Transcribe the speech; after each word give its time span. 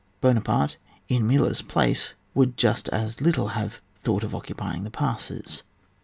Buonaparte, 0.19 0.77
in 1.09 1.27
Mela's 1.27 1.61
place, 1.61 2.15
would 2.33 2.57
just 2.57 2.89
as 2.89 3.21
little 3.21 3.49
have 3.49 3.81
thought 4.01 4.23
of 4.23 4.33
occupying 4.33 4.83
the 4.83 4.89
passes. 4.89 5.61